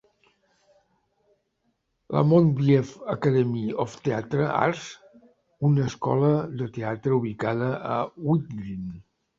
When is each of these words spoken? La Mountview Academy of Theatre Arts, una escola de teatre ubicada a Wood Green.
La 2.15 2.23
Mountview 2.29 2.95
Academy 3.15 3.67
of 3.85 3.95
Theatre 4.09 4.49
Arts, 4.63 4.89
una 5.71 5.87
escola 5.93 6.35
de 6.63 6.73
teatre 6.81 7.17
ubicada 7.21 7.75
a 7.97 8.05
Wood 8.17 8.53
Green. 8.61 8.95